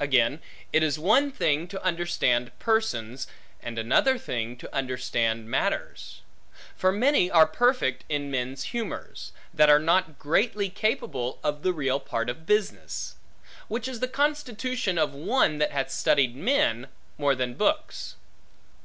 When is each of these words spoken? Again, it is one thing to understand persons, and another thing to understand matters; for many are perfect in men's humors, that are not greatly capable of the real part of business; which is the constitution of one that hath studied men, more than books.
Again, 0.00 0.40
it 0.72 0.82
is 0.82 0.98
one 0.98 1.30
thing 1.30 1.68
to 1.68 1.80
understand 1.80 2.50
persons, 2.58 3.28
and 3.62 3.78
another 3.78 4.18
thing 4.18 4.56
to 4.56 4.74
understand 4.74 5.48
matters; 5.48 6.22
for 6.74 6.90
many 6.90 7.30
are 7.30 7.46
perfect 7.46 8.02
in 8.08 8.28
men's 8.28 8.64
humors, 8.74 9.30
that 9.54 9.70
are 9.70 9.78
not 9.78 10.18
greatly 10.18 10.68
capable 10.70 11.38
of 11.44 11.62
the 11.62 11.72
real 11.72 12.00
part 12.00 12.28
of 12.28 12.46
business; 12.46 13.14
which 13.68 13.86
is 13.86 14.00
the 14.00 14.08
constitution 14.08 14.98
of 14.98 15.14
one 15.14 15.58
that 15.58 15.70
hath 15.70 15.90
studied 15.92 16.34
men, 16.34 16.88
more 17.16 17.36
than 17.36 17.54
books. 17.54 18.16